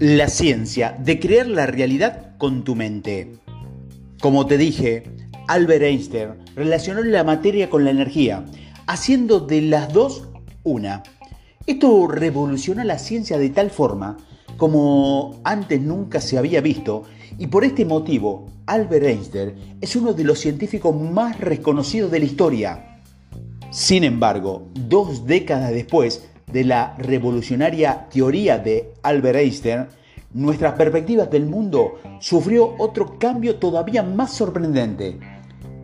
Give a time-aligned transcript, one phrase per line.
[0.00, 3.32] La ciencia de crear la realidad con tu mente.
[4.20, 5.02] Como te dije,
[5.48, 8.44] Albert Einstein relacionó la materia con la energía,
[8.86, 10.28] haciendo de las dos
[10.62, 11.02] una.
[11.66, 14.18] Esto revolucionó la ciencia de tal forma
[14.56, 17.02] como antes nunca se había visto
[17.36, 22.24] y por este motivo Albert Einstein es uno de los científicos más reconocidos de la
[22.24, 23.00] historia.
[23.72, 29.86] Sin embargo, dos décadas después, de la revolucionaria teoría de Albert Einstein,
[30.34, 35.18] nuestra perspectiva del mundo sufrió otro cambio todavía más sorprendente.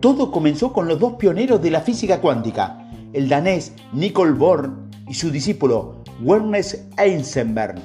[0.01, 4.71] Todo comenzó con los dos pioneros de la física cuántica, el danés Nicole Bohr
[5.09, 6.65] y su discípulo Werner
[6.99, 7.77] Heisenberg.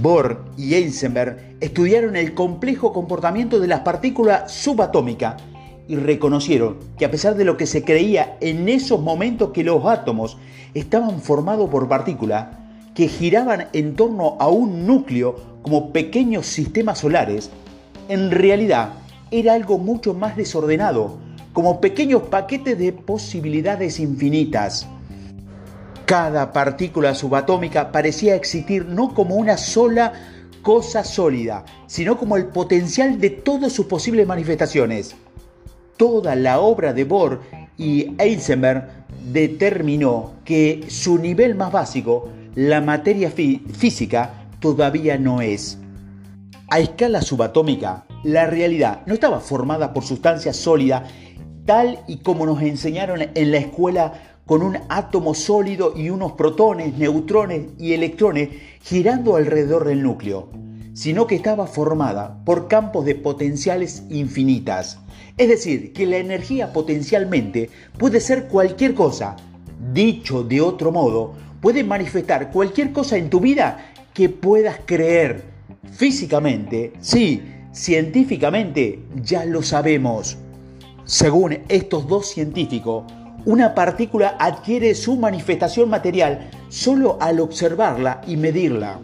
[0.00, 5.42] Bohr y Heisenberg estudiaron el complejo comportamiento de las partículas subatómicas
[5.88, 9.84] y reconocieron que a pesar de lo que se creía en esos momentos que los
[9.84, 10.36] átomos
[10.74, 12.48] estaban formados por partículas
[12.94, 17.50] que giraban en torno a un núcleo como pequeños sistemas solares,
[18.08, 18.94] en realidad
[19.30, 21.18] era algo mucho más desordenado,
[21.52, 24.86] como pequeños paquetes de posibilidades infinitas.
[26.06, 30.12] Cada partícula subatómica parecía existir no como una sola
[30.62, 35.16] cosa sólida, sino como el potencial de todas sus posibles manifestaciones
[35.96, 37.40] toda la obra de Bohr
[37.78, 38.88] y Heisenberg
[39.32, 45.78] determinó que su nivel más básico, la materia física, todavía no es.
[46.68, 51.10] A escala subatómica, la realidad no estaba formada por sustancias sólidas
[51.64, 54.12] tal y como nos enseñaron en la escuela
[54.46, 58.48] con un átomo sólido y unos protones, neutrones y electrones
[58.80, 60.48] girando alrededor del núcleo,
[60.96, 64.98] sino que estaba formada por campos de potenciales infinitas.
[65.36, 69.36] Es decir, que la energía potencialmente puede ser cualquier cosa.
[69.92, 75.44] Dicho de otro modo, puede manifestar cualquier cosa en tu vida que puedas creer.
[75.92, 77.42] Físicamente, sí,
[77.74, 80.38] científicamente, ya lo sabemos.
[81.04, 83.04] Según estos dos científicos,
[83.44, 88.98] una partícula adquiere su manifestación material solo al observarla y medirla.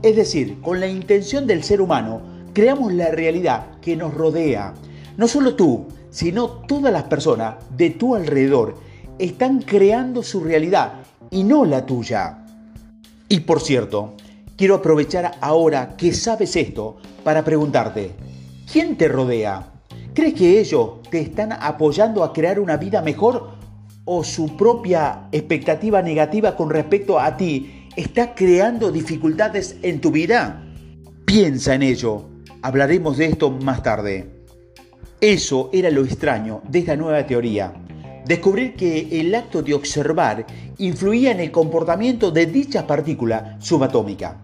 [0.00, 2.20] Es decir, con la intención del ser humano,
[2.52, 4.74] creamos la realidad que nos rodea.
[5.16, 8.76] No solo tú, sino todas las personas de tu alrededor
[9.18, 11.00] están creando su realidad
[11.32, 12.46] y no la tuya.
[13.28, 14.14] Y por cierto,
[14.56, 18.12] quiero aprovechar ahora que sabes esto para preguntarte,
[18.70, 19.72] ¿quién te rodea?
[20.14, 23.50] ¿Crees que ellos te están apoyando a crear una vida mejor
[24.04, 30.64] o su propia expectativa negativa con respecto a ti está creando dificultades en tu vida?
[31.24, 32.28] Piensa en ello.
[32.62, 34.30] Hablaremos de esto más tarde.
[35.20, 37.74] Eso era lo extraño de esta nueva teoría.
[38.24, 40.46] Descubrir que el acto de observar
[40.78, 44.42] influía en el comportamiento de dicha partícula subatómica.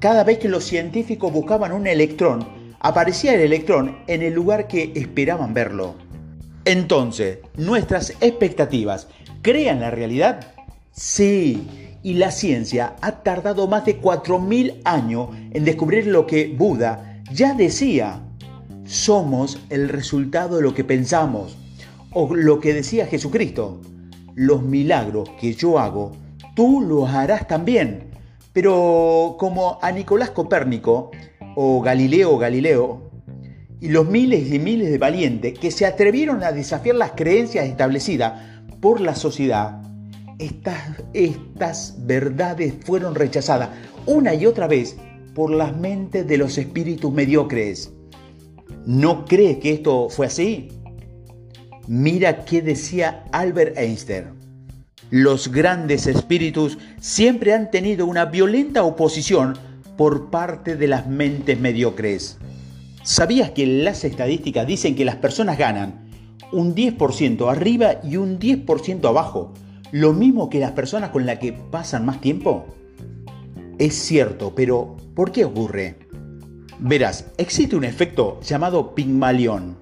[0.00, 2.44] Cada vez que los científicos buscaban un electrón,
[2.80, 5.94] aparecía el electrón en el lugar que esperaban verlo.
[6.64, 9.06] Entonces, ¿nuestras expectativas
[9.42, 10.54] crean la realidad?
[10.90, 17.22] Sí, y la ciencia ha tardado más de 4.000 años en descubrir lo que Buda
[17.32, 18.22] ya decía
[18.86, 21.56] somos el resultado de lo que pensamos.
[22.12, 23.80] O lo que decía Jesucristo,
[24.34, 26.12] los milagros que yo hago,
[26.54, 28.10] tú los harás también.
[28.52, 31.10] Pero como a Nicolás Copérnico,
[31.56, 33.10] o Galileo Galileo,
[33.80, 38.40] y los miles y miles de valientes que se atrevieron a desafiar las creencias establecidas
[38.80, 39.82] por la sociedad,
[40.38, 43.70] estas, estas verdades fueron rechazadas
[44.06, 44.96] una y otra vez
[45.34, 47.92] por las mentes de los espíritus mediocres.
[48.86, 50.68] ¿No cree que esto fue así?
[51.88, 54.24] Mira qué decía Albert Einstein.
[55.10, 59.54] Los grandes espíritus siempre han tenido una violenta oposición
[59.96, 62.38] por parte de las mentes mediocres.
[63.04, 66.06] ¿Sabías que las estadísticas dicen que las personas ganan
[66.52, 69.52] un 10% arriba y un 10% abajo,
[69.92, 72.66] lo mismo que las personas con las que pasan más tiempo?
[73.78, 75.96] Es cierto, pero ¿por qué ocurre?
[76.78, 79.76] Verás, existe un efecto llamado Pygmalion.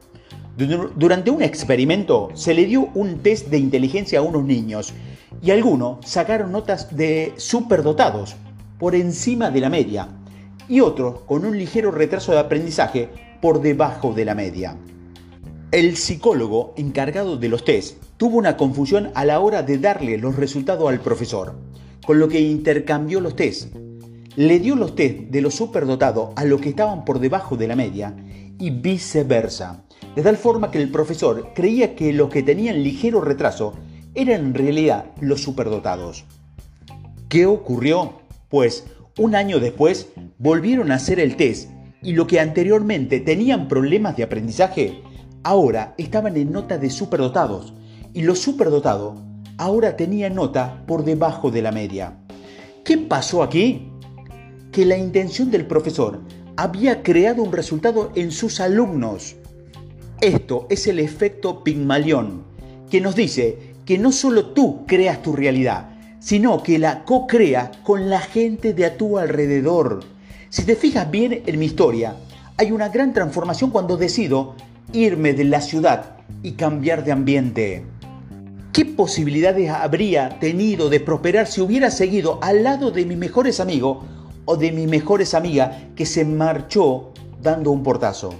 [0.96, 4.92] Durante un experimento se le dio un test de inteligencia a unos niños
[5.42, 8.36] y algunos sacaron notas de superdotados,
[8.78, 10.08] por encima de la media,
[10.68, 13.08] y otros con un ligero retraso de aprendizaje
[13.40, 14.76] por debajo de la media.
[15.70, 20.36] El psicólogo encargado de los test tuvo una confusión a la hora de darle los
[20.36, 21.54] resultados al profesor,
[22.06, 23.74] con lo que intercambió los test
[24.36, 27.76] le dio los test de los superdotados a los que estaban por debajo de la
[27.76, 28.16] media
[28.58, 29.84] y viceversa,
[30.16, 33.74] de tal forma que el profesor creía que los que tenían ligero retraso
[34.14, 36.24] eran en realidad los superdotados.
[37.28, 38.20] ¿Qué ocurrió?
[38.48, 40.08] Pues Un año después
[40.38, 41.70] volvieron a hacer el test
[42.02, 45.02] y lo que anteriormente tenían problemas de aprendizaje,
[45.44, 47.74] ahora estaban en nota de superdotados
[48.14, 49.18] y los superdotados
[49.58, 52.16] ahora tenían nota por debajo de la media.
[52.84, 53.90] ¿Qué pasó aquí?
[54.72, 56.20] Que la intención del profesor
[56.56, 59.36] había creado un resultado en sus alumnos.
[60.20, 62.44] Esto es el efecto Pigmalión,
[62.90, 65.90] que nos dice que no solo tú creas tu realidad,
[66.20, 70.00] sino que la co-crea con la gente de a tu alrededor.
[70.48, 72.16] Si te fijas bien en mi historia,
[72.56, 74.54] hay una gran transformación cuando decido
[74.92, 77.84] irme de la ciudad y cambiar de ambiente.
[78.74, 83.98] ¿Qué posibilidades habría tenido de prosperar si hubiera seguido al lado de mis mejores amigos
[84.46, 88.34] o de mis mejores amigas que se marchó dando un portazo?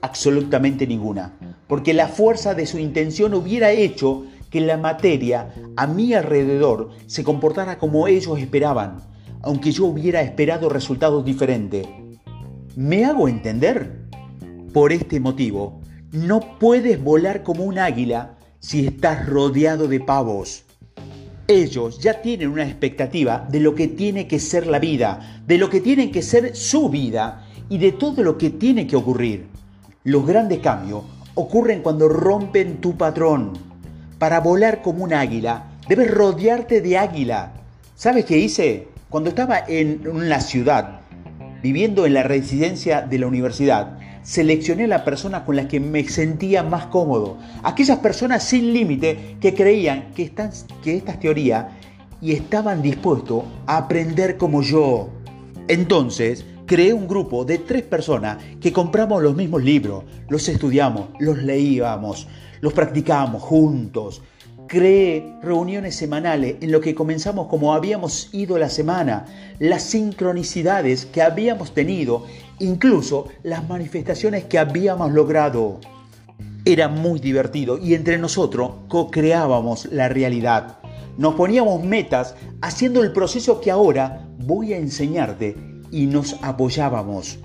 [0.00, 1.36] Absolutamente ninguna,
[1.68, 7.22] porque la fuerza de su intención hubiera hecho que la materia a mi alrededor se
[7.22, 8.96] comportara como ellos esperaban,
[9.40, 11.86] aunque yo hubiera esperado resultados diferentes.
[12.74, 14.08] ¿Me hago entender?
[14.72, 15.80] Por este motivo,
[16.10, 20.64] no puedes volar como un águila si estás rodeado de pavos.
[21.48, 25.68] Ellos ya tienen una expectativa de lo que tiene que ser la vida, de lo
[25.68, 29.46] que tiene que ser su vida y de todo lo que tiene que ocurrir.
[30.04, 31.02] Los grandes cambios
[31.34, 33.52] ocurren cuando rompen tu patrón
[34.18, 37.54] para volar como un águila, debes rodearte de águila.
[37.96, 38.88] ¿Sabes qué hice?
[39.08, 41.00] Cuando estaba en una ciudad,
[41.62, 46.62] viviendo en la residencia de la universidad, seleccioné la persona con la que me sentía
[46.62, 47.38] más cómodo.
[47.62, 51.66] Aquellas personas sin límite que creían que estas, que estas teorías
[52.20, 55.08] y estaban dispuestos a aprender como yo.
[55.68, 61.38] Entonces, creé un grupo de tres personas que compramos los mismos libros, los estudiamos, los
[61.38, 62.28] leíamos,
[62.60, 64.22] los practicábamos juntos.
[64.70, 69.24] Creé reuniones semanales en lo que comenzamos como habíamos ido la semana,
[69.58, 72.24] las sincronicidades que habíamos tenido,
[72.60, 75.80] incluso las manifestaciones que habíamos logrado.
[76.64, 80.78] Era muy divertido y entre nosotros co-creábamos la realidad.
[81.18, 85.56] Nos poníamos metas haciendo el proceso que ahora voy a enseñarte
[85.90, 87.40] y nos apoyábamos.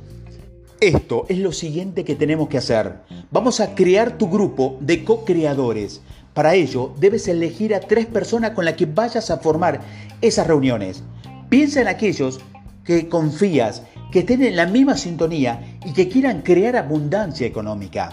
[0.79, 2.97] Esto es lo siguiente que tenemos que hacer.
[3.31, 6.03] Vamos a crear tu grupo de co-creadores.
[6.35, 9.79] Para ello, debes elegir a tres personas con las que vayas a formar
[10.21, 11.01] esas reuniones.
[11.47, 12.41] Piensa en aquellos
[12.83, 18.09] que confías, que estén en la misma sintonía y que quieran crear abundancia económica.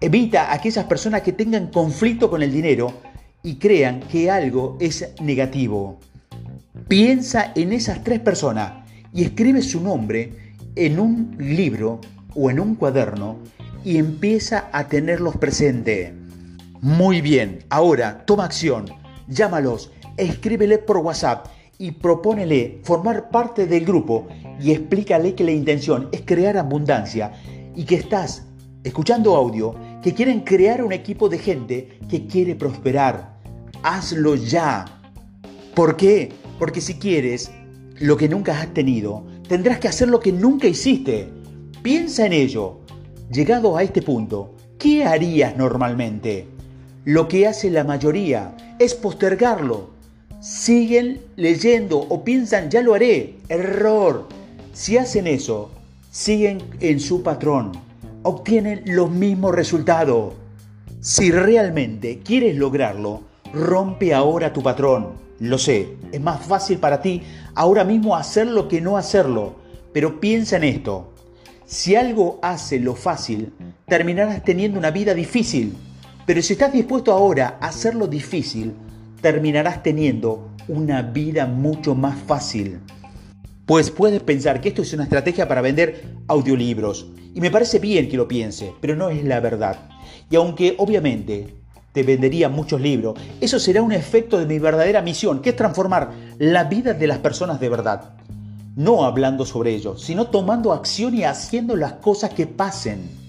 [0.00, 2.92] Evita a aquellas personas que tengan conflicto con el dinero
[3.44, 6.00] y crean que algo es negativo.
[6.88, 8.84] Piensa en esas tres personas
[9.14, 12.00] y escribe su nombre en un libro
[12.34, 13.38] o en un cuaderno
[13.84, 16.19] y empieza a tenerlos presente.
[16.82, 18.86] Muy bien, ahora toma acción,
[19.28, 24.28] llámalos, escríbele por WhatsApp y propónele formar parte del grupo
[24.58, 27.32] y explícale que la intención es crear abundancia
[27.76, 28.46] y que estás
[28.82, 33.38] escuchando audio que quieren crear un equipo de gente que quiere prosperar.
[33.82, 34.86] Hazlo ya.
[35.74, 36.32] ¿Por qué?
[36.58, 37.50] Porque si quieres
[37.98, 41.28] lo que nunca has tenido, tendrás que hacer lo que nunca hiciste.
[41.82, 42.80] Piensa en ello.
[43.30, 46.48] Llegado a este punto, ¿qué harías normalmente?
[47.04, 49.90] Lo que hace la mayoría es postergarlo.
[50.40, 53.36] Siguen leyendo o piensan, ya lo haré.
[53.48, 54.28] Error.
[54.74, 55.70] Si hacen eso,
[56.10, 57.72] siguen en su patrón.
[58.22, 60.34] Obtienen los mismos resultados.
[61.00, 63.22] Si realmente quieres lograrlo,
[63.54, 65.14] rompe ahora tu patrón.
[65.38, 67.22] Lo sé, es más fácil para ti
[67.54, 69.54] ahora mismo hacerlo que no hacerlo,
[69.94, 71.14] pero piensa en esto.
[71.64, 73.54] Si algo hace lo fácil,
[73.86, 75.74] terminarás teniendo una vida difícil,
[76.26, 78.74] pero si estás dispuesto ahora a hacerlo difícil,
[79.20, 82.80] terminarás teniendo una vida mucho más fácil.
[83.66, 88.08] Pues puedes pensar que esto es una estrategia para vender audiolibros, y me parece bien
[88.08, 89.88] que lo piense, pero no es la verdad.
[90.28, 91.60] Y aunque obviamente
[91.92, 93.18] te vendería muchos libros.
[93.40, 97.18] Eso será un efecto de mi verdadera misión, que es transformar la vida de las
[97.18, 98.12] personas de verdad.
[98.76, 103.19] No hablando sobre ello, sino tomando acción y haciendo las cosas que pasen.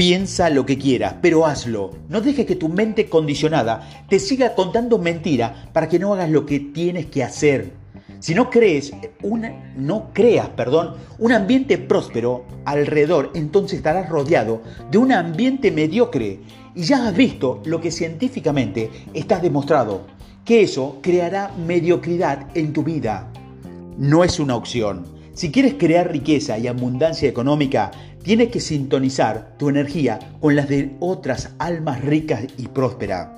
[0.00, 1.90] Piensa lo que quieras, pero hazlo.
[2.08, 6.46] No dejes que tu mente condicionada te siga contando mentiras para que no hagas lo
[6.46, 7.72] que tienes que hacer.
[8.18, 14.96] Si no crees, una, no creas, perdón, un ambiente próspero alrededor, entonces estarás rodeado de
[14.96, 16.38] un ambiente mediocre
[16.74, 20.06] y ya has visto lo que científicamente está demostrado,
[20.46, 23.30] que eso creará mediocridad en tu vida.
[23.98, 25.20] No es una opción.
[25.34, 27.90] Si quieres crear riqueza y abundancia económica,
[28.22, 33.28] tienes que sintonizar tu energía con las de otras almas ricas y prósperas.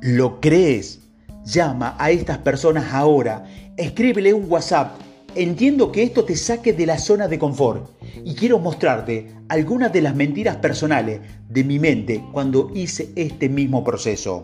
[0.00, 1.00] ¿Lo crees?
[1.44, 3.44] Llama a estas personas ahora,
[3.76, 4.98] escríbele un WhatsApp
[5.34, 7.90] entiendo que esto te saque de la zona de confort
[8.24, 13.82] y quiero mostrarte algunas de las mentiras personales de mi mente cuando hice este mismo
[13.82, 14.42] proceso.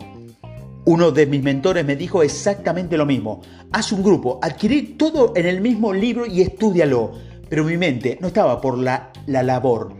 [0.83, 3.41] Uno de mis mentores me dijo exactamente lo mismo.
[3.71, 7.11] Haz un grupo, adquirí todo en el mismo libro y estudialo.
[7.51, 9.91] Pero mi mente no estaba por la, la labor,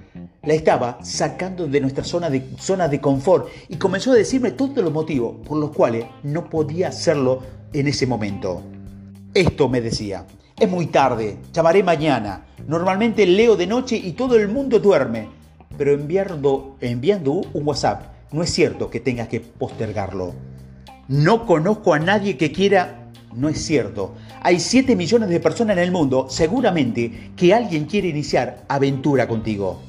[0.42, 4.78] la estaba sacando de nuestra zona de, zona de confort y comenzó a decirme todos
[4.78, 7.44] los motivos por los cuales no podía hacerlo
[7.74, 8.64] en ese momento.
[9.34, 10.26] Esto me decía,
[10.58, 12.46] es muy tarde, llamaré mañana.
[12.68, 15.28] Normalmente leo de noche y todo el mundo duerme.
[15.78, 20.34] Pero enviando, enviando un WhatsApp, no es cierto que tengas que postergarlo.
[21.10, 23.01] No conozco a nadie que quiera...
[23.34, 24.16] No es cierto.
[24.42, 29.82] Hay 7 millones de personas en el mundo, seguramente que alguien quiere iniciar aventura contigo.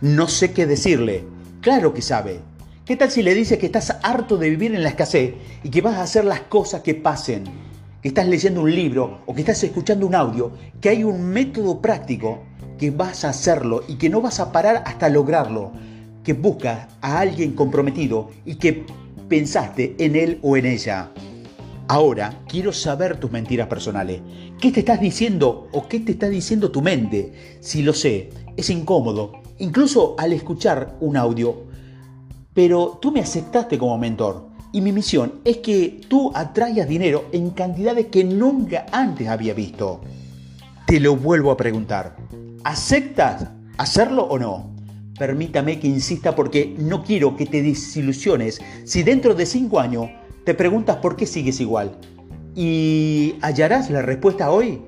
[0.00, 1.24] No sé qué decirle.
[1.60, 2.40] Claro que sabe.
[2.84, 5.80] ¿Qué tal si le dices que estás harto de vivir en la escasez y que
[5.80, 7.44] vas a hacer las cosas que pasen?
[8.02, 11.80] Que estás leyendo un libro o que estás escuchando un audio, que hay un método
[11.80, 12.44] práctico
[12.78, 15.72] que vas a hacerlo y que no vas a parar hasta lograrlo,
[16.22, 18.84] que buscas a alguien comprometido y que
[19.28, 21.10] pensaste en él o en ella.
[21.88, 24.20] Ahora quiero saber tus mentiras personales.
[24.60, 27.58] ¿Qué te estás diciendo o qué te está diciendo tu mente?
[27.60, 31.62] Si lo sé, es incómodo, incluso al escuchar un audio.
[32.52, 37.50] Pero tú me aceptaste como mentor y mi misión es que tú atraigas dinero en
[37.50, 40.00] cantidades que nunca antes había visto.
[40.86, 42.16] Te lo vuelvo a preguntar.
[42.64, 44.74] ¿Aceptas hacerlo o no?
[45.16, 50.10] Permítame que insista porque no quiero que te desilusiones si dentro de cinco años
[50.46, 51.98] te preguntas por qué sigues igual.
[52.54, 54.80] ¿Y hallarás la respuesta hoy?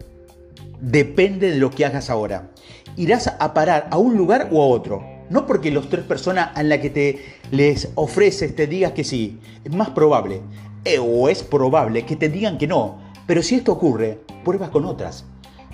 [0.81, 2.53] Depende de lo que hagas ahora.
[2.97, 5.05] Irás a parar a un lugar o a otro.
[5.29, 7.19] No porque las tres personas a las que te
[7.51, 9.41] les ofreces te digas que sí.
[9.65, 10.41] Es más probable.
[10.85, 13.01] Eh, o es probable que te digan que no.
[13.27, 15.25] Pero si esto ocurre, pruebas con otras.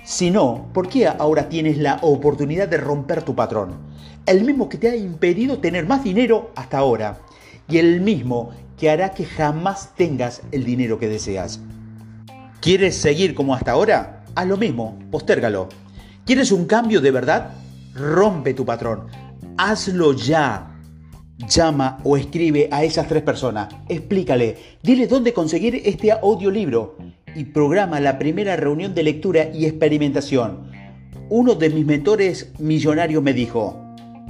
[0.03, 3.95] Si no, ¿por qué ahora tienes la oportunidad de romper tu patrón?
[4.25, 7.19] el mismo que te ha impedido tener más dinero hasta ahora
[7.69, 11.59] y el mismo que hará que jamás tengas el dinero que deseas.
[12.61, 14.23] ¿Quieres seguir como hasta ahora?
[14.35, 15.69] Haz lo mismo, postérgalo.
[16.25, 17.51] ¿Quieres un cambio de verdad?
[17.93, 19.07] Rompe tu patrón.
[19.57, 20.71] Hazlo ya.
[21.49, 23.73] Llama o escribe a esas tres personas.
[23.87, 24.57] Explícale.
[24.81, 26.97] Dile dónde conseguir este audiolibro.
[27.35, 30.71] Y programa la primera reunión de lectura y experimentación.
[31.29, 33.81] Uno de mis mentores millonarios me dijo,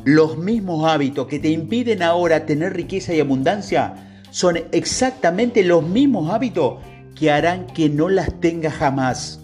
[0.03, 6.29] los mismos hábitos que te impiden ahora tener riqueza y abundancia son exactamente los mismos
[6.29, 6.79] hábitos
[7.17, 9.39] que harán que no las tengas jamás.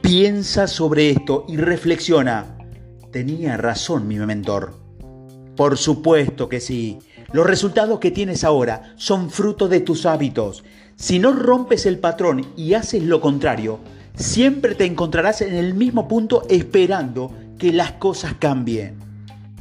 [0.00, 2.56] Piensa sobre esto y reflexiona.
[3.12, 4.80] Tenía razón mi mentor.
[5.54, 7.00] Por supuesto que sí.
[7.32, 10.64] Los resultados que tienes ahora son fruto de tus hábitos.
[10.96, 13.80] Si no rompes el patrón y haces lo contrario,
[14.16, 19.04] siempre te encontrarás en el mismo punto esperando que las cosas cambien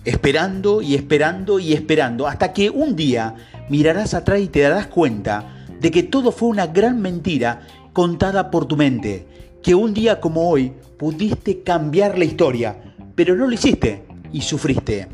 [0.05, 3.35] esperando y esperando y esperando, hasta que un día
[3.73, 7.61] mirarás atrás y te darás cuenta de que todo fue una gran mentira
[7.91, 9.25] contada por tu mente,
[9.63, 15.07] que un día como hoy pudiste cambiar la historia, pero no lo hiciste y sufriste.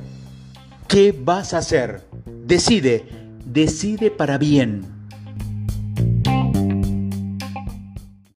[0.89, 2.01] ¿Qué vas a hacer?
[2.45, 3.05] Decide,
[3.45, 4.98] decide para bien.